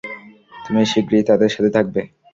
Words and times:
তুমি 0.63 0.81
শীঘ্রই 0.91 1.27
তাদের 1.29 1.49
সাথে 1.51 1.71
থাকবে। 1.77 2.01